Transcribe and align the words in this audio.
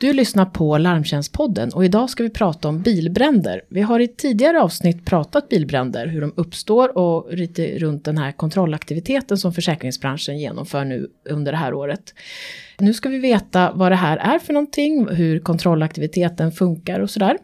Du 0.00 0.12
lyssnar 0.12 0.44
på 0.44 0.78
Larmtjänstpodden 0.78 1.70
och 1.72 1.84
idag 1.84 2.10
ska 2.10 2.22
vi 2.22 2.30
prata 2.30 2.68
om 2.68 2.82
bilbränder. 2.82 3.62
Vi 3.68 3.80
har 3.80 4.00
i 4.00 4.08
tidigare 4.08 4.62
avsnitt 4.62 5.04
pratat 5.04 5.48
bilbränder, 5.48 6.06
hur 6.06 6.20
de 6.20 6.32
uppstår 6.36 6.98
och 6.98 7.34
lite 7.34 7.78
runt 7.78 8.04
den 8.04 8.18
här 8.18 8.32
kontrollaktiviteten 8.32 9.38
som 9.38 9.52
försäkringsbranschen 9.52 10.38
genomför 10.38 10.84
nu 10.84 11.08
under 11.30 11.52
det 11.52 11.58
här 11.58 11.74
året. 11.74 12.14
Nu 12.78 12.94
ska 12.94 13.08
vi 13.08 13.18
veta 13.18 13.72
vad 13.74 13.92
det 13.92 13.96
här 13.96 14.16
är 14.16 14.38
för 14.38 14.52
någonting, 14.52 15.08
hur 15.08 15.38
kontrollaktiviteten 15.38 16.52
funkar 16.52 17.00
och 17.00 17.10
sådär. 17.10 17.38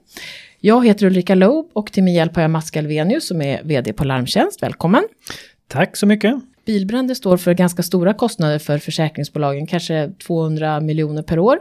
Jag 0.61 0.87
heter 0.87 1.07
Ulrika 1.07 1.35
Loob 1.35 1.71
och 1.73 1.93
till 1.93 2.03
min 2.03 2.15
hjälp 2.15 2.35
har 2.35 2.43
jag 2.43 2.51
Mats 2.51 2.71
Galvenius 2.71 3.29
som 3.29 3.43
är 3.43 3.63
vd 3.63 3.93
på 3.93 4.05
Larmtjänst. 4.05 4.63
Välkommen! 4.63 5.05
Tack 5.69 5.97
så 5.97 6.07
mycket! 6.07 6.35
Bilbränder 6.67 7.15
står 7.15 7.37
för 7.37 7.55
ganska 7.55 7.83
stora 7.83 8.15
kostnader 8.15 8.59
för 8.59 8.79
försäkringsbolagen, 8.79 9.67
kanske 9.67 10.11
200 10.27 10.81
miljoner 10.81 11.23
per 11.23 11.39
år. 11.39 11.59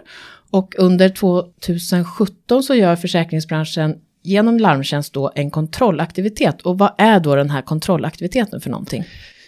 Och 0.53 0.75
under 0.77 1.09
2017 1.09 2.63
så 2.63 2.75
gör 2.75 2.95
försäkringsbranschen 2.95 3.95
genom 4.23 4.57
Larmtjänst 4.57 5.13
då 5.13 5.31
en 5.35 5.51
kontrollaktivitet. 5.51 6.61
Och 6.61 6.77
vad 6.77 6.91
är 6.97 7.19
då 7.19 7.35
den 7.35 7.49
här 7.49 7.61
kontrollaktiviteten 7.61 8.61
för 8.61 8.69
någonting? 8.69 9.03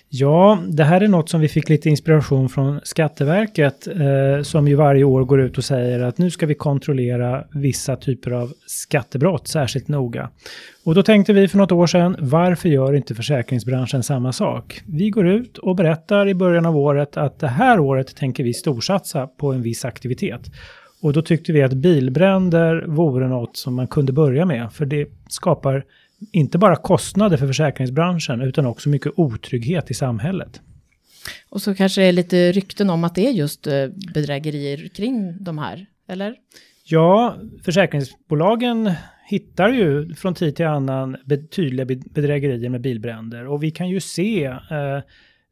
Ja, 0.10 0.60
det 0.68 0.84
här 0.84 1.02
är 1.02 1.08
något 1.08 1.30
som 1.30 1.42
vi 1.42 1.48
fick 1.48 1.70
lite 1.70 1.90
inspiration 1.90 2.50
från 2.50 2.80
Skatteverket 2.84 3.88
eh, 3.88 4.44
som 4.44 4.68
ju 4.68 4.76
varje 4.76 5.04
år 5.04 5.26
går 5.26 5.42
ut 5.42 5.58
och 5.58 5.64
säger 5.64 6.00
att 6.00 6.18
nu 6.18 6.32
ska 6.32 6.46
vi 6.46 6.56
kontrollera 6.56 7.44
vissa 7.54 7.96
typer 7.96 8.32
av 8.32 8.54
skattebrott 8.68 9.48
särskilt 9.48 9.88
noga. 9.88 10.30
Och 10.86 10.96
då 10.96 11.04
tänkte 11.04 11.34
vi 11.34 11.48
för 11.48 11.58
något 11.58 11.72
år 11.72 11.88
sedan, 11.88 12.16
varför 12.20 12.70
gör 12.70 12.94
inte 12.94 13.16
försäkringsbranschen 13.16 14.04
samma 14.04 14.34
sak? 14.34 14.82
Vi 14.88 15.10
går 15.10 15.28
ut 15.28 15.58
och 15.58 15.76
berättar 15.76 16.28
i 16.28 16.34
början 16.34 16.66
av 16.66 16.78
året 16.78 17.18
att 17.18 17.40
det 17.40 17.48
här 17.48 17.80
året 17.80 18.16
tänker 18.16 18.44
vi 18.44 18.54
storsatsa 18.54 19.28
på 19.28 19.54
en 19.54 19.62
viss 19.62 19.86
aktivitet. 19.86 20.42
Och 21.06 21.14
då 21.14 21.22
tyckte 21.22 21.52
vi 21.52 21.64
att 21.64 21.74
bilbränder 21.74 22.86
vore 22.88 23.28
något 23.28 23.58
som 23.58 23.76
man 23.76 23.88
kunde 23.88 24.14
börja 24.14 24.46
med, 24.46 24.74
för 24.74 24.86
det 24.86 25.08
skapar 25.30 25.86
inte 26.32 26.58
bara 26.58 26.76
kostnader 26.76 27.38
för 27.38 27.48
försäkringsbranschen 27.48 28.42
utan 28.42 28.66
också 28.66 28.90
mycket 28.90 29.12
otrygghet 29.16 29.92
i 29.92 29.94
samhället. 29.94 30.62
Och 31.50 31.62
så 31.62 31.76
kanske 31.76 32.02
det 32.02 32.08
är 32.08 32.12
lite 32.12 32.52
rykten 32.52 32.90
om 32.90 33.04
att 33.04 33.16
det 33.16 33.28
är 33.28 33.32
just 33.32 33.68
eh, 33.68 33.88
bedrägerier 34.14 34.88
kring 34.88 35.44
de 35.44 35.58
här, 35.58 35.86
eller? 36.08 36.36
Ja, 36.84 37.36
försäkringsbolagen 37.64 38.92
hittar 39.30 39.70
ju 39.70 40.14
från 40.14 40.34
tid 40.34 40.56
till 40.56 40.66
annan 40.66 41.18
tydliga 41.56 41.86
bedrägerier 41.86 42.70
med 42.70 42.82
bilbränder 42.82 43.48
och 43.48 43.64
vi 43.64 43.72
kan 43.72 43.90
ju 43.90 44.00
se 44.00 44.46
eh, 44.46 45.00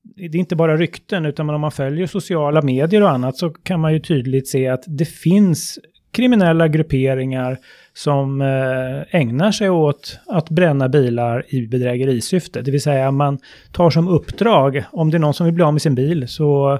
det 0.03 0.23
är 0.23 0.35
inte 0.35 0.55
bara 0.55 0.77
rykten, 0.77 1.25
utan 1.25 1.49
om 1.49 1.61
man 1.61 1.71
följer 1.71 2.07
sociala 2.07 2.61
medier 2.61 3.03
och 3.03 3.09
annat 3.09 3.37
så 3.37 3.49
kan 3.49 3.79
man 3.79 3.93
ju 3.93 3.99
tydligt 3.99 4.47
se 4.47 4.67
att 4.67 4.83
det 4.87 5.05
finns 5.05 5.79
kriminella 6.11 6.67
grupperingar 6.67 7.57
som 7.93 8.41
eh, 8.41 9.19
ägnar 9.21 9.51
sig 9.51 9.69
åt 9.69 10.19
att 10.27 10.49
bränna 10.49 10.89
bilar 10.89 11.45
i 11.47 11.67
bedrägerisyfte. 11.67 12.61
Det 12.61 12.71
vill 12.71 12.81
säga 12.81 13.11
man 13.11 13.39
tar 13.71 13.89
som 13.89 14.07
uppdrag, 14.07 14.83
om 14.91 15.11
det 15.11 15.17
är 15.17 15.19
någon 15.19 15.33
som 15.33 15.45
vill 15.45 15.55
bli 15.55 15.63
av 15.63 15.73
med 15.73 15.81
sin 15.81 15.95
bil, 15.95 16.27
så 16.27 16.79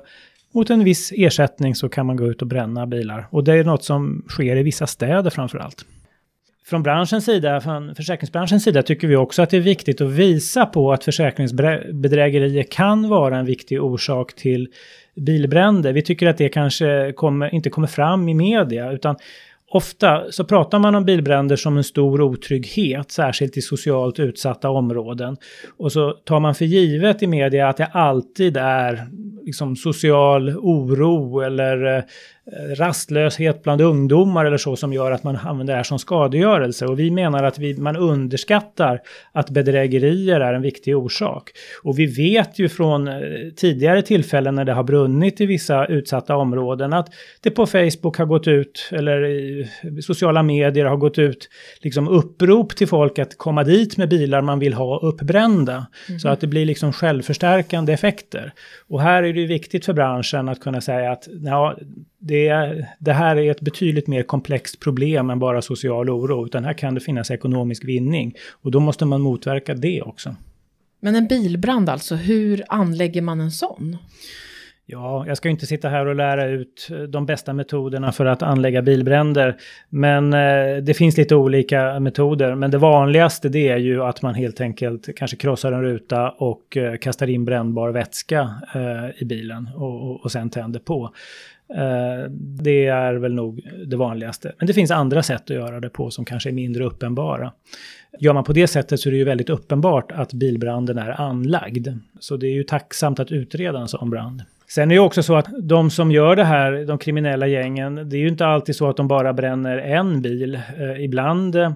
mot 0.54 0.70
en 0.70 0.84
viss 0.84 1.14
ersättning 1.16 1.76
så 1.76 1.90
kan 1.90 2.06
man 2.06 2.16
gå 2.16 2.28
ut 2.28 2.42
och 2.42 2.48
bränna 2.48 2.88
bilar. 2.88 3.28
Och 3.30 3.44
det 3.44 3.54
är 3.54 3.64
något 3.64 3.84
som 3.84 4.26
sker 4.30 4.56
i 4.56 4.64
vissa 4.64 4.88
städer 4.88 5.30
framför 5.30 5.58
allt. 5.58 5.86
Från 6.66 6.84
branschens 6.84 7.26
sida, 7.26 7.62
från 7.62 7.96
försäkringsbranschens 7.96 8.64
sida 8.64 8.84
tycker 8.84 9.08
vi 9.08 9.16
också 9.16 9.42
att 9.42 9.50
det 9.50 9.58
är 9.58 9.62
viktigt 9.62 10.02
att 10.02 10.12
visa 10.12 10.66
på 10.66 10.94
att 10.94 11.04
försäkringsbedrägerier 11.04 12.64
kan 12.64 13.10
vara 13.10 13.38
en 13.38 13.46
viktig 13.46 13.84
orsak 13.84 14.36
till 14.36 14.68
bilbränder. 15.16 15.94
Vi 15.94 16.02
tycker 16.02 16.28
att 16.28 16.38
det 16.38 16.50
kanske 16.50 17.14
kommer, 17.16 17.54
inte 17.54 17.70
kommer 17.70 17.88
fram 17.88 18.30
i 18.30 18.34
media, 18.34 18.92
utan 18.92 19.16
Ofta 19.74 20.32
så 20.32 20.44
pratar 20.44 20.80
man 20.80 20.96
om 20.96 21.06
bilbränder 21.06 21.56
som 21.56 21.78
en 21.78 21.84
stor 21.84 22.22
otrygghet, 22.22 23.12
särskilt 23.12 23.58
i 23.58 23.62
socialt 23.62 24.20
utsatta 24.20 24.70
områden. 24.70 25.38
Och 25.78 25.92
så 25.92 26.12
tar 26.12 26.40
man 26.40 26.56
för 26.56 26.66
givet 26.66 27.24
i 27.24 27.28
media 27.28 27.70
att 27.70 27.78
det 27.78 27.86
alltid 27.86 28.58
är 28.58 29.08
liksom 29.46 29.76
social 29.76 30.50
oro 30.50 31.42
eller 31.42 31.98
eh, 31.98 32.04
rastlöshet 32.52 33.64
bland 33.64 33.82
ungdomar 33.82 34.46
eller 34.46 34.58
så 34.58 34.76
som 34.76 34.94
gör 34.94 35.12
att 35.12 35.24
man 35.24 35.36
använder 35.36 35.74
det 35.74 35.78
här 35.78 35.84
som 35.84 36.00
skadegörelse. 36.00 36.86
Och 36.86 37.00
vi 37.00 37.12
menar 37.12 37.44
att 37.44 37.60
vi, 37.60 37.78
man 37.78 37.96
underskattar 37.96 39.02
att 39.32 39.50
bedrägerier 39.50 40.40
är 40.40 40.54
en 40.54 40.62
viktig 40.62 40.98
orsak. 40.98 41.52
Och 41.84 42.00
vi 42.00 42.06
vet 42.06 42.60
ju 42.60 42.70
från 42.70 43.08
eh, 43.08 43.14
tidigare 43.56 44.02
tillfällen 44.02 44.56
när 44.56 44.66
det 44.66 44.74
har 44.74 44.84
brunnit 44.84 45.42
i 45.42 45.46
vissa 45.46 45.86
utsatta 45.86 46.36
områden 46.36 46.94
att 46.94 47.10
det 47.42 47.52
på 47.52 47.66
Facebook 47.66 48.18
har 48.18 48.26
gått 48.26 48.48
ut, 48.48 48.90
eller 48.92 49.26
i 49.26 49.68
sociala 50.02 50.44
medier 50.44 50.86
har 50.86 50.98
gått 50.98 51.20
ut, 51.20 51.50
liksom 51.82 52.08
upprop 52.08 52.76
till 52.76 52.88
folk 52.88 53.20
att 53.20 53.38
komma 53.38 53.64
dit 53.64 53.98
med 53.98 54.10
bilar 54.10 54.42
man 54.42 54.60
vill 54.60 54.74
ha 54.74 55.00
uppbrända. 55.00 55.88
Mm. 56.10 56.20
Så 56.20 56.30
att 56.30 56.42
det 56.42 56.48
blir 56.48 56.66
liksom 56.66 56.94
självförstärkande 56.94 57.94
effekter. 57.94 58.54
Och 58.88 59.02
här 59.02 59.24
är 59.24 59.34
det 59.34 59.46
viktigt 59.46 59.86
för 59.86 59.94
branschen 59.94 60.50
att 60.50 60.60
kunna 60.60 60.82
säga 60.82 61.12
att 61.12 61.28
ja, 61.44 61.78
det, 62.24 62.86
det, 63.00 63.14
här 63.14 63.36
är 63.36 63.52
ett 63.52 63.62
betydligt 63.62 64.08
mer 64.08 64.24
komplext 64.24 64.80
problem 64.80 65.30
än 65.30 65.40
bara 65.40 65.62
social 65.62 66.10
oro, 66.10 66.46
utan 66.46 66.64
här 66.64 66.74
kan 66.74 66.94
det 66.94 67.02
finnas 67.02 67.32
ekonomisk 67.32 67.86
vinning. 67.86 68.36
Och 68.52 68.72
då 68.72 68.80
måste 68.80 69.06
man 69.06 69.22
motverka 69.22 69.74
det 69.74 70.02
också. 70.02 70.36
Men 71.00 71.16
en 71.16 71.28
bilbrand 71.28 71.90
alltså, 71.90 72.16
hur 72.16 72.64
anlägger 72.68 73.22
man 73.22 73.40
en 73.40 73.52
sån? 73.52 73.98
Ja, 74.86 75.28
jag 75.28 75.38
ska 75.38 75.50
inte 75.50 75.66
sitta 75.66 75.90
här 75.90 76.06
och 76.06 76.16
lära 76.16 76.46
ut 76.46 76.88
de 77.10 77.26
bästa 77.26 77.54
metoderna 77.54 78.12
för 78.12 78.26
att 78.26 78.42
anlägga 78.42 78.82
bilbränder. 78.82 79.56
Men 79.90 80.34
eh, 80.34 80.78
det 80.84 80.94
finns 80.94 81.18
lite 81.18 81.36
olika 81.36 82.00
metoder. 82.00 82.56
Men 82.56 82.72
det 82.72 82.78
vanligaste 82.78 83.50
det 83.50 83.70
är 83.70 83.78
ju 83.78 84.04
att 84.04 84.22
man 84.22 84.36
helt 84.36 84.62
enkelt 84.62 85.16
kanske 85.16 85.38
krossar 85.38 85.72
en 85.72 85.82
ruta 85.82 86.30
och 86.30 86.78
eh, 86.78 86.96
kastar 86.96 87.30
in 87.30 87.46
brännbar 87.46 87.90
vätska 87.90 88.50
eh, 88.76 89.22
i 89.22 89.26
bilen 89.26 89.70
och, 89.76 90.10
och, 90.10 90.24
och 90.24 90.32
sen 90.32 90.50
tänder 90.50 90.80
på. 90.80 91.14
Eh, 91.70 92.30
det 92.40 92.88
är 92.88 93.14
väl 93.14 93.34
nog 93.34 93.68
det 93.86 93.96
vanligaste. 93.96 94.52
Men 94.58 94.68
det 94.68 94.74
finns 94.74 94.92
andra 94.92 95.24
sätt 95.24 95.42
att 95.42 95.50
göra 95.50 95.80
det 95.80 95.90
på 95.90 96.12
som 96.12 96.26
kanske 96.26 96.50
är 96.50 96.54
mindre 96.54 96.84
uppenbara. 96.84 97.52
Gör 98.20 98.34
man 98.34 98.44
på 98.44 98.54
det 98.54 98.68
sättet 98.68 99.00
så 99.00 99.10
är 99.10 99.12
det 99.12 99.18
ju 99.18 99.24
väldigt 99.24 99.50
uppenbart 99.50 100.12
att 100.12 100.34
bilbranden 100.34 100.98
är 100.98 101.22
anlagd. 101.22 101.88
Så 102.20 102.38
det 102.38 102.48
är 102.48 102.54
ju 102.54 102.64
tacksamt 102.64 103.20
att 103.20 103.32
utreda 103.32 103.80
en 103.80 103.88
sån 103.88 104.10
brand. 104.10 104.44
Sen 104.68 104.92
är 104.92 104.96
det 104.96 105.02
också 105.02 105.24
så 105.24 105.36
att 105.36 105.48
de 105.62 105.90
som 105.90 106.12
gör 106.12 106.36
det 106.36 106.44
här, 106.44 106.86
de 106.86 106.98
kriminella 106.98 107.48
gängen, 107.48 108.10
det 108.10 108.18
är 108.18 108.20
ju 108.20 108.28
inte 108.28 108.46
alltid 108.46 108.76
så 108.76 108.90
att 108.90 108.98
de 108.98 109.08
bara 109.08 109.34
bränner 109.34 109.78
en 109.78 110.22
bil. 110.22 110.56
Eh, 110.56 111.04
ibland 111.04 111.56
eh, 111.56 111.72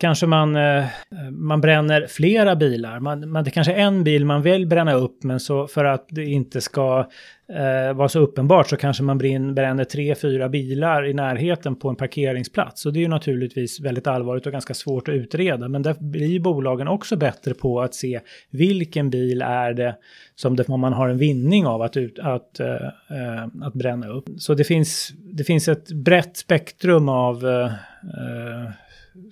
kanske 0.00 0.26
man, 0.26 0.56
eh, 0.56 0.84
man 1.30 1.60
bränner 1.60 2.06
flera 2.06 2.56
bilar. 2.56 3.00
Man, 3.00 3.30
man, 3.30 3.44
det 3.44 3.50
kanske 3.50 3.72
är 3.72 3.78
en 3.78 4.04
bil 4.04 4.24
man 4.24 4.42
vill 4.42 4.66
bränna 4.66 4.92
upp, 4.92 5.22
men 5.22 5.40
så 5.40 5.66
för 5.66 5.84
att 5.84 6.06
det 6.08 6.24
inte 6.24 6.60
ska 6.60 7.08
eh, 7.52 7.96
vara 7.96 8.08
så 8.08 8.20
uppenbart 8.20 8.68
så 8.68 8.76
kanske 8.76 9.02
man 9.02 9.18
bränner 9.18 9.84
tre, 9.84 10.14
fyra 10.14 10.48
bilar 10.48 11.06
i 11.06 11.14
närheten 11.14 11.76
på 11.76 11.88
en 11.88 11.96
parkeringsplats. 11.96 12.86
Och 12.86 12.92
det 12.92 12.98
är 12.98 13.02
ju 13.02 13.08
naturligtvis 13.08 13.80
väldigt 13.80 14.06
allvarligt 14.06 14.46
och 14.46 14.52
ganska 14.52 14.74
svårt 14.74 15.08
att 15.08 15.14
utreda. 15.14 15.68
Men 15.68 15.82
där 15.82 15.94
blir 15.98 16.40
bolagen 16.40 16.88
också 16.88 17.16
bättre 17.16 17.54
på 17.54 17.80
att 17.80 17.94
se 17.94 18.20
vilken 18.50 19.10
bil 19.10 19.42
är 19.42 19.72
det 19.72 19.96
som 20.34 20.56
det, 20.56 20.68
man 20.68 20.92
har 20.92 21.08
en 21.08 21.18
vinning 21.18 21.66
av 21.66 21.82
att, 21.82 21.96
ut, 21.96 22.18
att, 22.18 22.60
eh, 22.60 23.44
att 23.62 23.74
bränna 23.74 24.08
upp. 24.08 24.24
Så 24.38 24.54
det 24.54 24.64
finns, 24.64 25.12
det 25.18 25.44
finns 25.44 25.68
ett 25.68 25.92
brett 25.92 26.36
spektrum 26.36 27.08
av 27.08 27.46
eh, 27.46 27.64
eh 27.64 28.70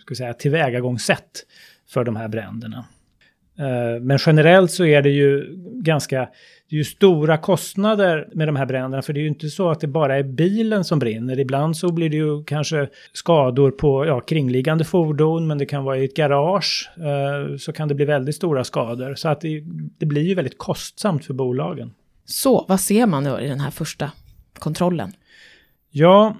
ska 0.01 0.15
säga, 0.15 0.35
tillvägagångssätt 0.35 1.47
för 1.89 2.05
de 2.05 2.17
här 2.17 2.29
bränderna. 2.29 2.85
Eh, 3.59 4.01
men 4.03 4.19
generellt 4.27 4.71
så 4.71 4.85
är 4.85 5.03
det 5.03 5.11
ju 5.11 5.57
ganska, 5.83 6.29
det 6.71 6.77
är 6.77 6.79
ju 6.79 6.85
stora 6.85 7.39
kostnader 7.39 8.29
med 8.33 8.49
de 8.49 8.57
här 8.57 8.67
bränderna, 8.67 9.03
för 9.03 9.13
det 9.13 9.21
är 9.21 9.23
ju 9.23 9.29
inte 9.29 9.49
så 9.49 9.71
att 9.71 9.81
det 9.81 9.87
bara 9.87 10.17
är 10.17 10.23
bilen 10.23 10.85
som 10.85 10.99
brinner. 10.99 11.41
Ibland 11.41 11.77
så 11.77 11.93
blir 11.93 12.11
det 12.11 12.17
ju 12.17 12.45
kanske 12.45 12.89
skador 13.13 13.71
på 13.71 14.07
ja, 14.07 14.21
kringliggande 14.21 14.85
fordon, 14.85 15.47
men 15.47 15.59
det 15.59 15.67
kan 15.67 15.85
vara 15.85 15.99
i 15.99 16.05
ett 16.05 16.17
garage, 16.17 16.91
eh, 16.97 17.57
så 17.57 17.73
kan 17.73 17.89
det 17.89 17.95
bli 17.95 18.05
väldigt 18.05 18.37
stora 18.37 18.65
skador. 18.65 19.15
Så 19.15 19.29
att 19.29 19.41
det, 19.41 19.63
det 19.99 20.07
blir 20.07 20.23
ju 20.23 20.35
väldigt 20.35 20.59
kostsamt 20.59 21.25
för 21.25 21.35
bolagen. 21.35 21.95
Så, 22.25 22.65
vad 22.69 22.81
ser 22.81 23.07
man 23.07 23.25
nu 23.25 23.41
i 23.41 23.49
den 23.49 23.61
här 23.61 23.71
första 23.71 24.11
kontrollen? 24.59 25.13
Ja, 25.91 26.37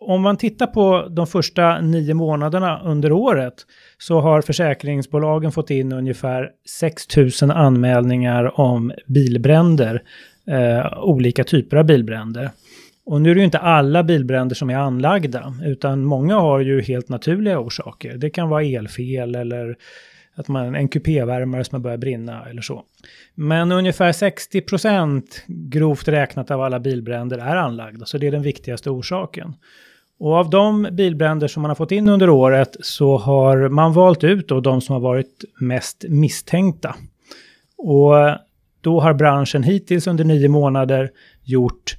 om 0.00 0.22
man 0.22 0.36
tittar 0.36 0.66
på 0.66 1.08
de 1.10 1.26
första 1.26 1.80
nio 1.80 2.14
månaderna 2.14 2.80
under 2.84 3.12
året 3.12 3.54
så 3.98 4.20
har 4.20 4.42
försäkringsbolagen 4.42 5.52
fått 5.52 5.70
in 5.70 5.92
ungefär 5.92 6.50
6 6.68 7.16
000 7.16 7.50
anmälningar 7.50 8.60
om 8.60 8.92
bilbränder, 9.06 10.02
eh, 10.46 11.02
olika 11.02 11.44
typer 11.44 11.76
av 11.76 11.84
bilbränder. 11.84 12.50
Och 13.04 13.20
nu 13.20 13.30
är 13.30 13.34
det 13.34 13.38
ju 13.38 13.44
inte 13.44 13.58
alla 13.58 14.02
bilbränder 14.02 14.54
som 14.54 14.70
är 14.70 14.76
anlagda, 14.76 15.54
utan 15.64 16.04
många 16.04 16.36
har 16.36 16.60
ju 16.60 16.82
helt 16.82 17.08
naturliga 17.08 17.58
orsaker. 17.58 18.16
Det 18.16 18.30
kan 18.30 18.48
vara 18.48 18.62
elfel 18.62 19.34
eller 19.34 19.76
att 20.34 20.48
man 20.48 20.74
en 20.74 20.88
kupévärmare 20.88 21.64
som 21.64 21.76
har 21.76 21.80
börjat 21.80 22.00
brinna 22.00 22.48
eller 22.50 22.62
så. 22.62 22.84
Men 23.34 23.72
ungefär 23.72 24.12
60 24.12 24.60
procent 24.60 25.44
grovt 25.46 26.08
räknat 26.08 26.50
av 26.50 26.60
alla 26.60 26.80
bilbränder 26.80 27.38
är 27.38 27.56
anlagda, 27.56 28.06
så 28.06 28.18
det 28.18 28.26
är 28.26 28.30
den 28.30 28.42
viktigaste 28.42 28.90
orsaken. 28.90 29.54
Och 30.20 30.34
av 30.34 30.50
de 30.50 30.88
bilbränder 30.92 31.48
som 31.48 31.62
man 31.62 31.70
har 31.70 31.76
fått 31.76 31.92
in 31.92 32.08
under 32.08 32.30
året 32.30 32.76
så 32.80 33.18
har 33.18 33.68
man 33.68 33.92
valt 33.92 34.24
ut 34.24 34.48
då 34.48 34.60
de 34.60 34.80
som 34.80 34.92
har 34.92 35.00
varit 35.00 35.44
mest 35.60 36.04
misstänkta. 36.08 36.94
Och 37.78 38.14
då 38.80 39.00
har 39.00 39.14
branschen 39.14 39.62
hittills 39.62 40.06
under 40.06 40.24
nio 40.24 40.48
månader 40.48 41.10
gjort 41.44 41.96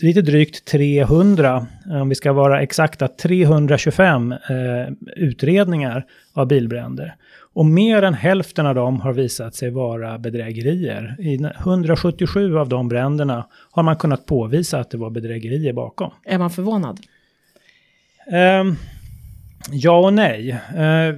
lite 0.00 0.22
drygt 0.22 0.64
300, 0.64 1.66
om 1.86 2.08
vi 2.08 2.14
ska 2.14 2.32
vara 2.32 2.62
exakta, 2.62 3.08
325 3.08 4.32
eh, 4.32 4.38
utredningar 5.16 6.06
av 6.32 6.46
bilbränder. 6.46 7.14
Och 7.54 7.66
mer 7.66 8.02
än 8.02 8.14
hälften 8.14 8.66
av 8.66 8.74
dem 8.74 9.00
har 9.00 9.12
visat 9.12 9.54
sig 9.54 9.70
vara 9.70 10.18
bedrägerier. 10.18 11.16
I 11.18 11.34
177 11.60 12.58
av 12.58 12.68
de 12.68 12.88
bränderna 12.88 13.46
har 13.70 13.82
man 13.82 13.96
kunnat 13.96 14.26
påvisa 14.26 14.78
att 14.78 14.90
det 14.90 14.98
var 14.98 15.10
bedrägerier 15.10 15.72
bakom. 15.72 16.10
Är 16.24 16.38
man 16.38 16.50
förvånad? 16.50 17.00
Eh, 18.32 18.64
ja 19.70 19.98
och 19.98 20.12
nej. 20.12 20.50
Eh, 20.76 21.14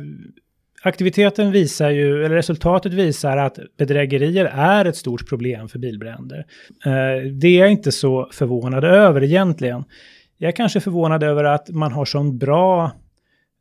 aktiviteten 0.82 1.52
visar 1.52 1.90
ju, 1.90 2.24
eller 2.24 2.36
resultatet 2.36 2.92
visar 2.92 3.36
att 3.36 3.58
bedrägerier 3.78 4.44
är 4.44 4.84
ett 4.84 4.96
stort 4.96 5.28
problem 5.28 5.68
för 5.68 5.78
bilbränder. 5.78 6.46
Eh, 6.84 7.30
det 7.32 7.48
är 7.48 7.60
jag 7.60 7.70
inte 7.70 7.92
så 7.92 8.28
förvånad 8.32 8.84
över 8.84 9.22
egentligen. 9.22 9.84
Jag 10.38 10.48
är 10.48 10.52
kanske 10.52 10.80
förvånad 10.80 11.22
över 11.22 11.44
att 11.44 11.70
man 11.70 11.92
har 11.92 12.04
sån 12.04 12.38
bra 12.38 12.92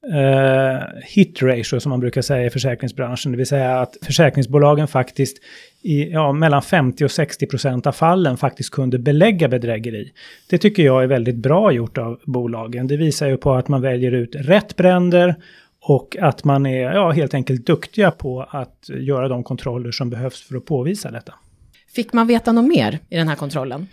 eh, 0.08 1.02
hit 1.04 1.42
ratio 1.42 1.80
som 1.80 1.90
man 1.90 2.00
brukar 2.00 2.22
säga 2.22 2.46
i 2.46 2.50
försäkringsbranschen. 2.50 3.32
Det 3.32 3.38
vill 3.38 3.48
säga 3.48 3.80
att 3.80 3.98
försäkringsbolagen 4.02 4.88
faktiskt 4.88 5.38
i 5.82 6.12
ja, 6.12 6.34
mellan 6.34 6.62
50 6.62 7.06
och 7.06 7.12
60 7.12 7.48
procent 7.48 7.88
av 7.88 7.92
fallen 7.92 8.38
faktiskt 8.38 8.70
kunde 8.70 9.00
belägga 9.00 9.48
bedrägeri. 9.48 10.12
Det 10.50 10.58
tycker 10.58 10.84
jag 10.84 11.04
är 11.04 11.08
väldigt 11.08 11.36
bra 11.36 11.72
gjort 11.72 11.98
av 11.98 12.20
bolagen. 12.26 12.88
Det 12.88 12.98
visar 12.98 13.28
ju 13.28 13.38
på 13.38 13.54
att 13.54 13.68
man 13.68 13.82
väljer 13.82 14.12
ut 14.12 14.36
rätt 14.36 14.76
bränder 14.76 15.36
och 15.82 16.18
att 16.20 16.44
man 16.44 16.66
är 16.66 16.82
ja, 16.82 17.12
helt 17.12 17.34
enkelt 17.34 17.66
duktiga 17.66 18.12
på 18.12 18.42
att 18.50 18.90
göra 18.90 19.28
de 19.28 19.44
kontroller 19.44 19.92
som 19.92 20.10
behövs 20.10 20.48
för 20.48 20.56
att 20.56 20.66
påvisa 20.66 21.12
detta. 21.12 21.34
Fick 21.96 22.14
man 22.14 22.28
veta 22.28 22.52
något 22.52 22.68
mer 22.68 23.00
i 23.10 23.18
den 23.18 23.28
här 23.28 23.36
kontrollen? 23.36 23.88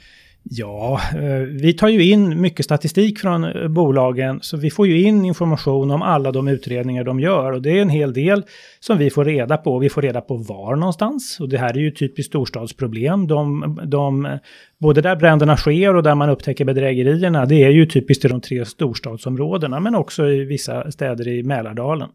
Ja, 0.50 1.00
eh, 1.14 1.38
vi 1.38 1.72
tar 1.72 1.88
ju 1.88 2.04
in 2.04 2.40
mycket 2.40 2.64
statistik 2.64 3.19
från 3.19 3.44
eh, 3.44 3.69
bolagen 3.69 4.38
så 4.43 4.56
vi 4.56 4.70
får 4.70 4.87
ju 4.87 5.02
in 5.02 5.25
information 5.25 5.90
om 5.90 6.02
alla 6.02 6.32
de 6.32 6.48
utredningar 6.48 7.04
de 7.04 7.20
gör 7.20 7.52
och 7.52 7.62
det 7.62 7.70
är 7.70 7.82
en 7.82 7.88
hel 7.88 8.12
del 8.12 8.43
som 8.81 8.98
vi 8.98 9.10
får 9.10 9.25
reda 9.25 9.56
på. 9.56 9.78
Vi 9.78 9.88
får 9.88 10.02
reda 10.02 10.20
på 10.20 10.37
var 10.37 10.76
någonstans 10.76 11.40
och 11.40 11.48
det 11.48 11.58
här 11.58 11.76
är 11.76 11.81
ju 11.81 11.90
typiskt 11.90 12.31
storstadsproblem. 12.31 13.26
De, 13.26 13.78
de, 13.84 14.38
både 14.78 15.00
där 15.00 15.16
bränderna 15.16 15.56
sker 15.56 15.96
och 15.96 16.02
där 16.02 16.14
man 16.14 16.31
upptäcker 16.31 16.64
bedrägerierna, 16.64 17.46
det 17.46 17.64
är 17.64 17.70
ju 17.70 17.87
typiskt 17.87 18.25
i 18.25 18.28
de 18.28 18.40
tre 18.40 18.64
storstadsområdena 18.64 19.81
men 19.81 19.94
också 19.94 20.28
i 20.28 20.44
vissa 20.44 20.90
städer 20.90 21.28
i 21.28 21.43
Mälardalen. 21.43 22.08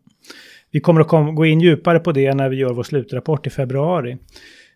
Vi 0.71 0.79
kommer 0.79 1.01
att 1.01 1.35
gå 1.35 1.45
in 1.45 1.61
djupare 1.61 1.99
på 1.99 2.11
det 2.11 2.33
när 2.33 2.49
vi 2.49 2.55
gör 2.55 2.73
vår 2.73 2.83
slutrapport 2.83 3.47
i 3.47 3.49
februari. 3.49 4.17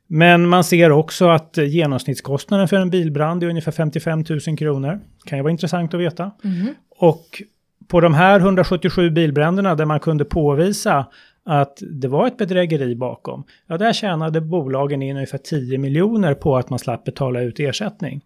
Men 0.07 0.47
man 0.47 0.63
ser 0.63 0.91
också 0.91 1.29
att 1.29 1.57
genomsnittskostnaden 1.57 2.67
för 2.67 2.77
en 2.77 2.89
bilbrand 2.89 3.43
är 3.43 3.47
ungefär 3.47 3.71
55 3.71 4.23
000 4.47 4.57
kronor. 4.57 4.99
Kan 5.25 5.37
ju 5.37 5.43
vara 5.43 5.51
intressant 5.51 5.93
att 5.93 5.99
veta. 5.99 6.31
Mm. 6.43 6.67
Och 6.97 7.41
på 7.87 8.01
de 8.01 8.13
här 8.13 8.39
177 8.39 9.09
bilbränderna 9.09 9.75
där 9.75 9.85
man 9.85 9.99
kunde 9.99 10.25
påvisa 10.25 11.05
att 11.45 11.77
det 11.91 12.07
var 12.07 12.27
ett 12.27 12.37
bedrägeri 12.37 12.95
bakom, 12.95 13.43
ja 13.67 13.77
där 13.77 13.93
tjänade 13.93 14.41
bolagen 14.41 15.01
in 15.01 15.15
ungefär 15.15 15.37
10 15.37 15.77
miljoner 15.77 16.33
på 16.33 16.57
att 16.57 16.69
man 16.69 16.79
slapp 16.79 17.03
betala 17.03 17.41
ut 17.41 17.59
ersättning. 17.59 18.21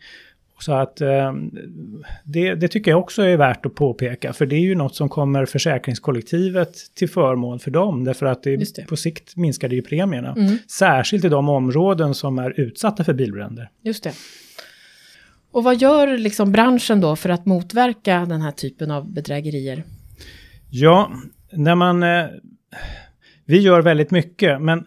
Så 0.60 0.74
att 0.74 1.02
eh, 1.02 1.34
det, 2.24 2.56
det, 2.56 2.68
tycker 2.68 2.92
jag 2.92 3.00
också 3.00 3.22
är 3.22 3.38
värt 3.38 3.66
att 3.66 3.76
påpeka, 3.76 4.34
för 4.34 4.46
det 4.46 4.56
är 4.56 4.60
ju 4.60 4.76
något 4.76 4.96
som 4.96 5.10
kommer 5.10 5.46
försäkringskollektivet 5.46 6.96
till 6.96 7.10
förmån 7.10 7.60
för 7.60 7.72
dem, 7.72 8.04
därför 8.04 8.26
att 8.26 8.44
det, 8.44 8.76
det. 8.76 8.88
på 8.88 8.96
sikt 8.96 9.36
minskar 9.36 9.70
det 9.70 9.76
ju 9.76 9.82
premierna. 9.82 10.32
Mm. 10.38 10.58
Särskilt 10.68 11.26
i 11.26 11.30
de 11.30 11.50
områden 11.50 12.14
som 12.14 12.40
är 12.40 12.60
utsatta 12.60 13.04
för 13.04 13.14
bilbränder. 13.14 13.70
Just 13.84 14.04
det. 14.04 14.14
Och 15.52 15.64
vad 15.64 15.78
gör 15.78 16.18
liksom 16.18 16.52
branschen 16.52 17.02
då 17.02 17.16
för 17.16 17.30
att 17.30 17.46
motverka 17.46 18.26
den 18.26 18.42
här 18.42 18.52
typen 18.52 18.92
av 18.92 19.14
bedrägerier? 19.14 19.84
Ja, 20.70 21.12
när 21.52 21.76
man... 21.76 22.04
Eh, 22.04 22.26
vi 23.46 23.60
gör 23.60 23.82
väldigt 23.82 24.12
mycket, 24.12 24.62
men 24.62 24.86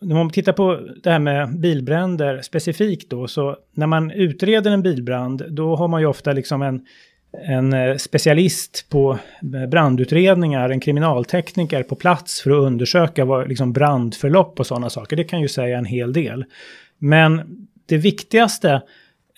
om 0.00 0.08
man 0.08 0.30
tittar 0.30 0.52
på 0.52 0.80
det 1.02 1.10
här 1.10 1.18
med 1.18 1.58
bilbränder 1.58 2.42
specifikt 2.42 3.10
då, 3.10 3.28
så 3.28 3.56
när 3.74 3.86
man 3.86 4.10
utreder 4.10 4.70
en 4.70 4.82
bilbrand, 4.82 5.42
då 5.48 5.76
har 5.76 5.88
man 5.88 6.00
ju 6.00 6.06
ofta 6.06 6.32
liksom 6.32 6.62
en, 6.62 6.86
en 7.48 7.72
eh, 7.72 7.96
specialist 7.96 8.86
på 8.88 9.18
eh, 9.54 9.66
brandutredningar, 9.66 10.70
en 10.70 10.80
kriminaltekniker 10.80 11.82
på 11.82 11.94
plats 11.94 12.42
för 12.42 12.50
att 12.50 12.64
undersöka 12.64 13.24
vad, 13.24 13.48
liksom 13.48 13.72
brandförlopp 13.72 14.60
och 14.60 14.66
sådana 14.66 14.90
saker. 14.90 15.16
Det 15.16 15.24
kan 15.24 15.40
ju 15.40 15.48
säga 15.48 15.78
en 15.78 15.84
hel 15.84 16.12
del. 16.12 16.44
Men 16.98 17.40
det 17.86 17.96
viktigaste 17.96 18.82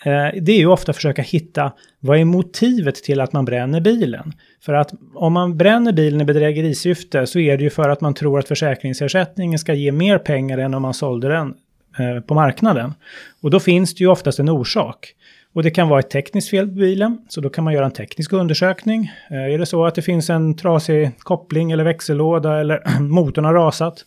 Eh, 0.05 0.41
det 0.43 0.53
är 0.53 0.59
ju 0.59 0.67
ofta 0.67 0.91
att 0.91 0.97
försöka 0.97 1.23
hitta 1.23 1.73
vad 2.01 2.19
är 2.19 2.25
motivet 2.25 2.95
till 2.95 3.21
att 3.21 3.33
man 3.33 3.45
bränner 3.45 3.81
bilen. 3.81 4.33
För 4.61 4.73
att 4.73 4.91
om 5.15 5.33
man 5.33 5.57
bränner 5.57 5.93
bilen 5.93 6.21
i 6.21 6.25
bedrägerisyfte 6.25 7.27
så 7.27 7.39
är 7.39 7.57
det 7.57 7.65
ju 7.65 7.71
för 7.71 7.89
att 7.89 8.01
man 8.01 8.15
tror 8.15 8.39
att 8.39 8.49
försäkringsersättningen 8.49 9.59
ska 9.59 9.75
ge 9.75 9.93
mer 9.93 10.19
pengar 10.19 10.59
än 10.59 10.75
om 10.75 10.83
man 10.83 10.95
sålde 10.95 11.29
den 11.29 11.55
eh, 11.99 12.21
på 12.21 12.35
marknaden. 12.35 12.95
Och 13.43 13.51
då 13.51 13.61
finns 13.61 13.95
det 13.95 14.05
ju 14.05 14.11
oftast 14.11 14.39
en 14.39 14.49
orsak. 14.49 15.15
Och 15.53 15.63
det 15.63 15.71
kan 15.71 15.89
vara 15.89 16.01
ett 16.01 16.11
tekniskt 16.11 16.51
fel 16.51 16.67
på 16.67 16.75
bilen, 16.75 17.19
så 17.29 17.41
då 17.41 17.51
kan 17.51 17.65
man 17.65 17.75
göra 17.75 17.85
en 17.85 17.93
teknisk 17.93 18.33
undersökning. 18.33 19.13
Eh, 19.31 19.55
är 19.55 19.59
det 19.59 19.67
så 19.67 19.85
att 19.85 19.95
det 19.95 20.03
finns 20.03 20.31
en 20.31 20.57
trasig 20.57 21.11
koppling 21.19 21.71
eller 21.71 21.85
växellåda 21.85 22.61
eller 22.61 23.01
motorn 23.01 23.45
har 23.45 23.55
rasat? 23.55 24.05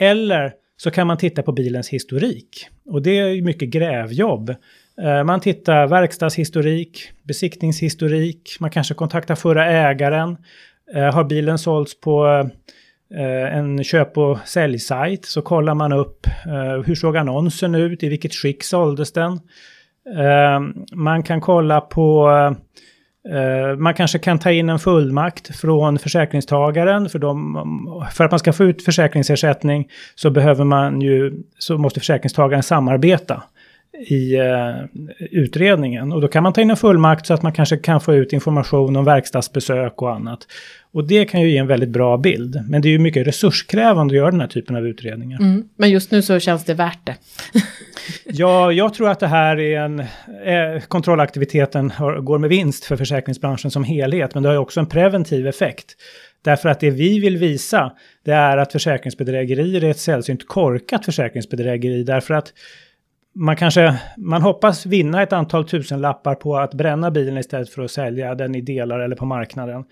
Eller 0.00 0.52
så 0.76 0.90
kan 0.90 1.06
man 1.06 1.16
titta 1.18 1.42
på 1.42 1.52
bilens 1.52 1.88
historik. 1.88 2.68
Och 2.86 3.02
det 3.02 3.18
är 3.18 3.42
mycket 3.42 3.68
grävjobb. 3.68 4.54
Eh, 4.98 5.24
man 5.24 5.40
tittar 5.40 5.86
verkstadshistorik, 5.86 7.12
besiktningshistorik, 7.22 8.56
man 8.60 8.70
kanske 8.70 8.94
kontaktar 8.94 9.34
förra 9.34 9.66
ägaren. 9.66 10.36
Eh, 10.94 11.14
har 11.14 11.24
bilen 11.24 11.58
sålts 11.58 12.00
på 12.00 12.26
eh, 13.14 13.56
en 13.56 13.84
köp 13.84 14.18
och 14.18 14.38
säljsajt 14.44 15.24
så 15.24 15.42
kollar 15.42 15.74
man 15.74 15.92
upp 15.92 16.26
hur 16.84 16.94
såg 16.94 17.16
annonsen 17.16 17.74
ut, 17.74 18.02
i 18.02 18.08
vilket 18.08 18.34
skick 18.34 18.64
såldes 18.64 19.12
den. 19.12 19.40
Man 20.92 21.22
kan 21.22 21.40
kolla 21.40 21.80
på 21.80 22.30
man 23.78 23.94
kanske 23.94 24.18
kan 24.18 24.38
ta 24.38 24.50
in 24.50 24.68
en 24.68 24.78
fullmakt 24.78 25.56
från 25.56 25.98
försäkringstagaren 25.98 27.08
för, 27.08 27.18
de, 27.18 28.06
för 28.12 28.24
att 28.24 28.30
man 28.30 28.38
ska 28.38 28.52
få 28.52 28.64
ut 28.64 28.84
försäkringsersättning 28.84 29.88
så 30.14 30.30
behöver 30.30 30.64
man 30.64 31.00
ju, 31.00 31.42
så 31.58 31.78
måste 31.78 32.00
försäkringstagaren 32.00 32.62
samarbeta 32.62 33.42
i 34.06 34.34
eh, 34.34 35.00
utredningen. 35.30 36.12
Och 36.12 36.20
då 36.20 36.28
kan 36.28 36.42
man 36.42 36.52
ta 36.52 36.60
in 36.60 36.70
en 36.70 36.76
fullmakt 36.76 37.26
så 37.26 37.34
att 37.34 37.42
man 37.42 37.52
kanske 37.52 37.76
kan 37.76 38.00
få 38.00 38.14
ut 38.14 38.32
information 38.32 38.96
om 38.96 39.04
verkstadsbesök 39.04 40.02
och 40.02 40.14
annat. 40.14 40.46
Och 40.92 41.06
det 41.06 41.24
kan 41.24 41.40
ju 41.40 41.50
ge 41.50 41.58
en 41.58 41.66
väldigt 41.66 41.88
bra 41.88 42.16
bild. 42.16 42.62
Men 42.68 42.82
det 42.82 42.88
är 42.88 42.90
ju 42.90 42.98
mycket 42.98 43.26
resurskrävande 43.26 44.12
att 44.12 44.16
göra 44.16 44.30
den 44.30 44.40
här 44.40 44.48
typen 44.48 44.76
av 44.76 44.86
utredningar. 44.86 45.40
Mm, 45.40 45.64
men 45.76 45.90
just 45.90 46.10
nu 46.10 46.22
så 46.22 46.38
känns 46.38 46.64
det 46.64 46.74
värt 46.74 47.06
det. 47.06 47.16
ja, 48.24 48.72
jag 48.72 48.94
tror 48.94 49.10
att 49.10 49.20
det 49.20 49.26
här 49.26 49.60
är 49.60 49.80
en... 49.80 50.00
Eh, 50.00 50.82
kontrollaktiviteten 50.88 51.90
har, 51.90 52.20
går 52.20 52.38
med 52.38 52.50
vinst 52.50 52.84
för 52.84 52.96
försäkringsbranschen 52.96 53.70
som 53.70 53.84
helhet. 53.84 54.34
Men 54.34 54.42
det 54.42 54.48
har 54.48 54.54
ju 54.54 54.60
också 54.60 54.80
en 54.80 54.86
preventiv 54.86 55.46
effekt. 55.46 55.96
Därför 56.44 56.68
att 56.68 56.80
det 56.80 56.90
vi 56.90 57.20
vill 57.20 57.36
visa, 57.36 57.92
det 58.24 58.32
är 58.32 58.56
att 58.56 58.72
försäkringsbedrägerier 58.72 59.84
är 59.84 59.90
ett 59.90 59.98
sällsynt 59.98 60.48
korkat 60.48 61.04
försäkringsbedrägeri. 61.04 62.02
Därför 62.02 62.34
att 62.34 62.52
man 63.34 63.56
kanske, 63.56 64.00
man 64.16 64.42
hoppas 64.42 64.86
vinna 64.86 65.22
ett 65.22 65.32
antal 65.32 65.68
tusen 65.68 66.00
lappar 66.00 66.34
på 66.34 66.56
att 66.56 66.74
bränna 66.74 67.10
bilen 67.10 67.38
istället 67.38 67.70
för 67.70 67.82
att 67.82 67.90
sälja 67.90 68.34
den 68.34 68.54
i 68.54 68.60
delar 68.60 69.00
eller 69.00 69.16
på 69.16 69.26
marknaden. 69.26 69.84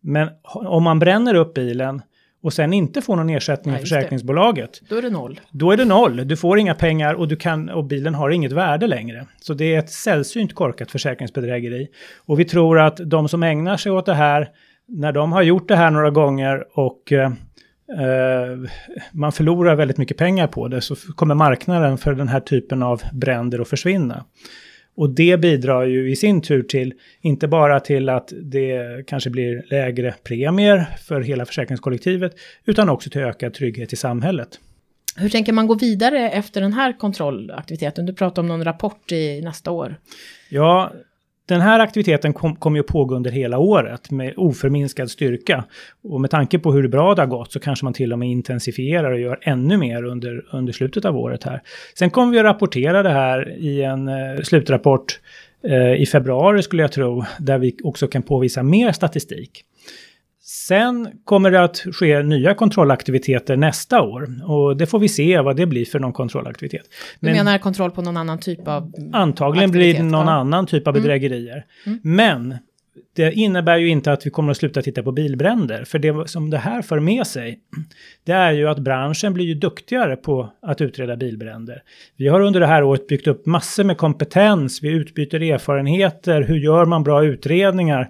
Men 0.00 0.28
om 0.44 0.82
man 0.82 0.98
bränner 0.98 1.34
upp 1.34 1.54
bilen 1.54 2.02
och 2.42 2.52
sen 2.52 2.72
inte 2.72 3.02
får 3.02 3.16
någon 3.16 3.30
ersättning 3.30 3.74
av 3.74 3.78
försäkringsbolaget. 3.78 4.80
Då 4.88 4.96
är 4.96 5.02
det 5.02 5.10
noll. 5.10 5.40
Då 5.50 5.70
är 5.70 5.76
det 5.76 5.84
noll. 5.84 6.28
Du 6.28 6.36
får 6.36 6.58
inga 6.58 6.74
pengar 6.74 7.14
och, 7.14 7.28
du 7.28 7.36
kan, 7.36 7.68
och 7.68 7.84
bilen 7.84 8.14
har 8.14 8.30
inget 8.30 8.52
värde 8.52 8.86
längre. 8.86 9.26
Så 9.40 9.54
det 9.54 9.74
är 9.74 9.78
ett 9.78 9.90
sällsynt 9.90 10.54
korkat 10.54 10.90
försäkringsbedrägeri. 10.90 11.88
Och 12.26 12.40
vi 12.40 12.44
tror 12.44 12.80
att 12.80 12.96
de 12.96 13.28
som 13.28 13.42
ägnar 13.42 13.76
sig 13.76 13.92
åt 13.92 14.06
det 14.06 14.14
här, 14.14 14.48
när 14.88 15.12
de 15.12 15.32
har 15.32 15.42
gjort 15.42 15.68
det 15.68 15.76
här 15.76 15.90
några 15.90 16.10
gånger 16.10 16.64
och 16.78 17.12
eh, 17.88 18.70
man 19.12 19.32
förlorar 19.32 19.76
väldigt 19.76 19.98
mycket 19.98 20.16
pengar 20.16 20.46
på 20.46 20.68
det 20.68 20.80
så 20.80 20.96
kommer 20.96 21.34
marknaden 21.34 21.98
för 21.98 22.14
den 22.14 22.28
här 22.28 22.40
typen 22.40 22.82
av 22.82 23.02
bränder 23.12 23.58
att 23.58 23.68
försvinna. 23.68 24.24
Och 24.96 25.10
det 25.10 25.40
bidrar 25.40 25.84
ju 25.84 26.10
i 26.10 26.16
sin 26.16 26.42
tur 26.42 26.62
till, 26.62 26.94
inte 27.20 27.48
bara 27.48 27.80
till 27.80 28.08
att 28.08 28.32
det 28.42 29.06
kanske 29.06 29.30
blir 29.30 29.62
lägre 29.70 30.14
premier 30.24 30.86
för 31.06 31.20
hela 31.20 31.46
försäkringskollektivet, 31.46 32.32
utan 32.64 32.88
också 32.88 33.10
till 33.10 33.20
ökad 33.20 33.54
trygghet 33.54 33.92
i 33.92 33.96
samhället. 33.96 34.48
Hur 35.16 35.28
tänker 35.28 35.52
man 35.52 35.66
gå 35.66 35.74
vidare 35.74 36.30
efter 36.30 36.60
den 36.60 36.72
här 36.72 36.98
kontrollaktiviteten? 36.98 38.06
Du 38.06 38.14
pratar 38.14 38.42
om 38.42 38.48
någon 38.48 38.64
rapport 38.64 39.12
i 39.12 39.40
nästa 39.40 39.70
år. 39.70 39.96
Ja, 40.48 40.92
den 41.46 41.60
här 41.60 41.80
aktiviteten 41.80 42.32
kommer 42.32 42.56
kom 42.56 42.74
ju 42.74 42.80
att 42.80 42.86
pågå 42.86 43.14
under 43.14 43.30
hela 43.30 43.58
året 43.58 44.10
med 44.10 44.34
oförminskad 44.36 45.10
styrka. 45.10 45.64
Och 46.02 46.20
med 46.20 46.30
tanke 46.30 46.58
på 46.58 46.72
hur 46.72 46.88
bra 46.88 47.14
det 47.14 47.22
har 47.22 47.26
gått 47.26 47.52
så 47.52 47.60
kanske 47.60 47.84
man 47.84 47.92
till 47.92 48.12
och 48.12 48.18
med 48.18 48.30
intensifierar 48.30 49.12
och 49.12 49.20
gör 49.20 49.38
ännu 49.42 49.76
mer 49.76 50.04
under, 50.04 50.44
under 50.50 50.72
slutet 50.72 51.04
av 51.04 51.16
året 51.16 51.44
här. 51.44 51.62
Sen 51.98 52.10
kommer 52.10 52.32
vi 52.32 52.38
att 52.38 52.44
rapportera 52.44 53.02
det 53.02 53.10
här 53.10 53.56
i 53.58 53.82
en 53.82 54.08
eh, 54.08 54.42
slutrapport 54.42 55.20
eh, 55.64 56.02
i 56.02 56.06
februari 56.06 56.62
skulle 56.62 56.82
jag 56.82 56.92
tro, 56.92 57.24
där 57.38 57.58
vi 57.58 57.76
också 57.84 58.08
kan 58.08 58.22
påvisa 58.22 58.62
mer 58.62 58.92
statistik. 58.92 59.64
Sen 60.48 61.08
kommer 61.24 61.50
det 61.50 61.62
att 61.62 61.76
ske 61.76 62.22
nya 62.22 62.54
kontrollaktiviteter 62.54 63.56
nästa 63.56 64.02
år 64.02 64.28
och 64.48 64.76
det 64.76 64.86
får 64.86 64.98
vi 64.98 65.08
se 65.08 65.40
vad 65.40 65.56
det 65.56 65.66
blir 65.66 65.84
för 65.84 65.98
någon 65.98 66.12
kontrollaktivitet. 66.12 66.82
Du 67.20 67.26
Men 67.26 67.36
menar 67.36 67.58
kontroll 67.58 67.90
på 67.90 68.02
någon 68.02 68.16
annan 68.16 68.38
typ 68.38 68.68
av 68.68 68.92
Antagligen 69.12 69.70
blir 69.70 69.94
det 69.94 70.02
någon 70.02 70.26
ja. 70.26 70.32
annan 70.32 70.66
typ 70.66 70.86
av 70.86 70.96
mm. 70.96 71.02
bedrägerier. 71.02 71.64
Mm. 71.86 72.00
Men 72.02 72.54
det 73.16 73.32
innebär 73.32 73.76
ju 73.76 73.88
inte 73.88 74.12
att 74.12 74.26
vi 74.26 74.30
kommer 74.30 74.50
att 74.50 74.56
sluta 74.56 74.82
titta 74.82 75.02
på 75.02 75.12
bilbränder. 75.12 75.84
För 75.84 75.98
det 75.98 76.28
som 76.28 76.50
det 76.50 76.58
här 76.58 76.82
för 76.82 77.00
med 77.00 77.26
sig, 77.26 77.58
det 78.24 78.32
är 78.32 78.52
ju 78.52 78.68
att 78.68 78.78
branschen 78.78 79.34
blir 79.34 79.44
ju 79.44 79.54
duktigare 79.54 80.16
på 80.16 80.52
att 80.62 80.80
utreda 80.80 81.16
bilbränder. 81.16 81.82
Vi 82.16 82.28
har 82.28 82.40
under 82.40 82.60
det 82.60 82.66
här 82.66 82.82
året 82.82 83.08
byggt 83.08 83.26
upp 83.26 83.46
massor 83.46 83.84
med 83.84 83.96
kompetens, 83.98 84.82
vi 84.82 84.88
utbyter 84.88 85.42
erfarenheter, 85.42 86.42
hur 86.42 86.56
gör 86.56 86.84
man 86.84 87.02
bra 87.02 87.24
utredningar? 87.24 88.08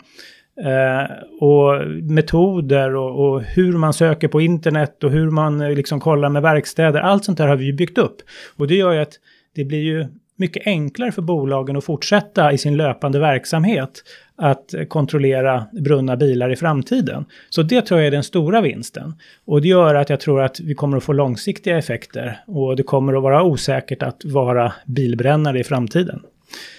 Eh, 0.65 1.11
och 1.41 1.87
metoder 2.03 2.95
och, 2.95 3.29
och, 3.29 3.43
hur 3.43 3.73
man 3.73 3.93
söker 3.93 4.29
på 4.29 4.41
internet 4.41 5.05
och 5.05 5.11
hur 5.11 5.31
man 5.31 5.61
eh, 5.61 5.71
liksom 5.71 6.01
kollar 6.01 6.29
med 6.29 6.43
verkstäder. 6.43 7.01
Allt 7.01 7.25
sånt 7.25 7.39
där 7.39 7.47
har 7.47 7.57
vi 7.57 7.65
ju 7.65 7.73
byggt 7.73 7.99
upp. 7.99 8.17
Och 8.57 8.67
det 8.67 8.75
gör 8.75 8.93
ju 8.93 9.01
att 9.01 9.13
det 9.55 9.65
blir 9.65 9.83
ju 9.83 10.07
mycket 10.37 10.67
enklare 10.67 11.13
för 11.13 11.23
bolagen 11.23 11.77
att 11.77 11.85
fortsätta 11.85 12.53
i 12.53 12.59
sin 12.59 12.77
löpande 12.77 13.19
verksamhet 13.19 14.03
att 14.37 14.75
kontrollera 14.89 15.67
brunna 15.73 16.17
bilar 16.17 16.51
i 16.51 16.57
framtiden. 16.57 17.25
Så 17.51 17.63
det 17.63 17.83
tror 17.83 18.01
jag 18.01 18.07
är 18.07 18.11
den 18.11 18.23
stora 18.23 18.61
vinsten. 18.61 19.15
Och 19.45 19.63
det 19.63 19.69
gör 19.69 19.95
att 19.95 20.11
jag 20.11 20.21
tror 20.21 20.43
att 20.43 20.61
vi 20.61 20.75
kommer 20.75 20.97
att 20.97 21.05
få 21.05 21.13
långsiktiga 21.13 21.79
effekter 21.79 22.41
och 22.47 22.77
det 22.77 22.83
kommer 22.83 23.17
att 23.17 23.23
vara 23.23 23.43
osäkert 23.43 24.03
att 24.03 24.25
vara 24.25 24.73
bilbrännare 24.87 25.61
i 25.61 25.65
framtiden. 25.65 26.23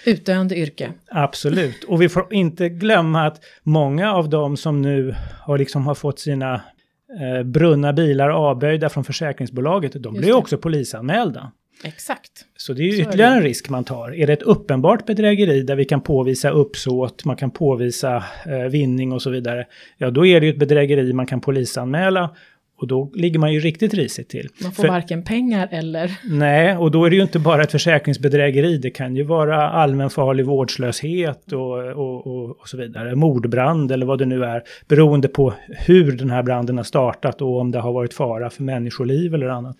Utdöende 0.04 0.56
yrke. 0.56 0.92
Absolut. 1.10 1.84
Och 1.84 2.02
vi 2.02 2.08
får 2.08 2.34
inte 2.34 2.68
glömma 2.68 3.26
att 3.26 3.44
många 3.62 4.12
av 4.12 4.28
dem 4.28 4.56
som 4.56 4.82
nu 4.82 5.14
har, 5.40 5.58
liksom 5.58 5.86
har 5.86 5.94
fått 5.94 6.18
sina 6.18 6.54
eh, 7.20 7.42
brunna 7.44 7.92
bilar 7.92 8.28
avböjda 8.30 8.88
från 8.88 9.04
försäkringsbolaget, 9.04 10.02
de 10.02 10.14
blir 10.14 10.32
också 10.32 10.58
polisanmälda. 10.58 11.52
Exakt. 11.84 12.44
Så 12.56 12.72
det 12.72 12.82
är 12.82 12.92
ju 12.92 13.00
ytterligare 13.02 13.34
en 13.34 13.42
risk 13.42 13.68
man 13.68 13.84
tar. 13.84 14.14
Är 14.14 14.26
det 14.26 14.32
ett 14.32 14.42
uppenbart 14.42 15.06
bedrägeri 15.06 15.62
där 15.62 15.76
vi 15.76 15.84
kan 15.84 16.00
påvisa 16.00 16.50
uppsåt, 16.50 17.24
man 17.24 17.36
kan 17.36 17.50
påvisa 17.50 18.24
eh, 18.46 18.70
vinning 18.70 19.12
och 19.12 19.22
så 19.22 19.30
vidare, 19.30 19.66
ja 19.96 20.10
då 20.10 20.26
är 20.26 20.40
det 20.40 20.46
ju 20.46 20.52
ett 20.52 20.58
bedrägeri 20.58 21.12
man 21.12 21.26
kan 21.26 21.40
polisanmäla 21.40 22.36
och 22.78 22.86
då 22.86 23.10
ligger 23.14 23.38
man 23.38 23.52
ju 23.52 23.60
riktigt 23.60 23.94
risigt 23.94 24.28
till. 24.28 24.48
Man 24.62 24.72
får 24.72 24.82
För, 24.82 24.88
varken 24.88 25.22
pengar 25.22 25.68
eller... 25.70 26.10
Nej, 26.24 26.76
och 26.76 26.90
då 26.90 27.04
är 27.04 27.10
det 27.10 27.16
ju 27.16 27.22
inte 27.22 27.38
bara 27.38 27.62
ett 27.62 27.70
försäkringsbedrägeri. 27.70 28.78
Det 28.78 28.90
kan 28.90 29.16
ju 29.16 29.22
vara 29.22 29.68
allmänfarlig 29.68 30.46
vårdslöshet 30.46 31.52
och, 31.52 31.78
och, 31.78 32.26
och, 32.26 32.60
och, 32.60 32.68
så 32.68 32.76
vidare. 32.76 33.14
Mordbrand 33.14 33.92
eller 33.92 34.06
vad 34.06 34.18
det 34.18 34.26
nu 34.26 34.44
är. 34.44 34.62
Beroende 34.88 35.28
på 35.28 35.54
hur 35.68 36.12
den 36.12 36.30
här 36.30 36.42
branden 36.42 36.76
har 36.76 36.84
startat 36.84 37.42
och 37.42 37.60
om 37.60 37.70
det 37.70 37.78
har 37.78 37.92
varit 37.92 38.14
fara 38.14 38.50
för 38.50 38.62
människoliv 38.62 39.34
eller 39.34 39.48
annat. 39.48 39.76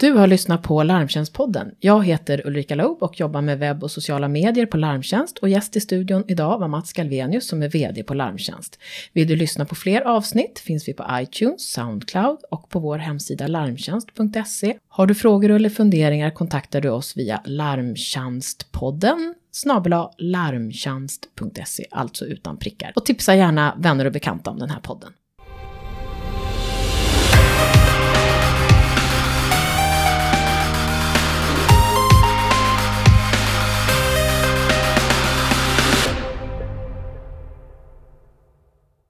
Du 0.00 0.12
har 0.12 0.26
lyssnat 0.26 0.62
på 0.62 0.82
Larmtjänstpodden. 0.82 1.70
Jag 1.80 2.04
heter 2.06 2.46
Ulrika 2.46 2.74
Loob 2.74 3.02
och 3.02 3.20
jobbar 3.20 3.40
med 3.40 3.58
webb 3.58 3.82
och 3.82 3.90
sociala 3.90 4.28
medier 4.28 4.66
på 4.66 4.76
Larmtjänst 4.76 5.38
och 5.38 5.48
gäst 5.48 5.76
i 5.76 5.80
studion 5.80 6.24
idag 6.28 6.58
var 6.58 6.68
Mats 6.68 6.92
Galvenius 6.92 7.48
som 7.48 7.62
är 7.62 7.68
VD 7.68 8.02
på 8.02 8.14
Larmtjänst. 8.14 8.78
Vill 9.12 9.28
du 9.28 9.36
lyssna 9.36 9.64
på 9.64 9.74
fler 9.74 10.00
avsnitt 10.00 10.58
finns 10.58 10.88
vi 10.88 10.94
på 10.94 11.06
iTunes, 11.12 11.72
Soundcloud 11.72 12.38
och 12.50 12.68
på 12.68 12.78
vår 12.78 12.98
hemsida 12.98 13.46
larmtjänst.se. 13.46 14.76
Har 14.88 15.06
du 15.06 15.14
frågor 15.14 15.50
eller 15.50 15.70
funderingar 15.70 16.30
kontaktar 16.30 16.80
du 16.80 16.88
oss 16.88 17.16
via 17.16 17.42
larmtjänstpodden 17.44 19.34
snabela 19.52 20.10
larmtjänst.se, 20.18 21.84
alltså 21.90 22.24
utan 22.24 22.56
prickar. 22.56 22.92
Och 22.96 23.06
tipsa 23.06 23.34
gärna 23.34 23.74
vänner 23.78 24.04
och 24.04 24.12
bekanta 24.12 24.50
om 24.50 24.58
den 24.58 24.70
här 24.70 24.80
podden. 24.80 25.12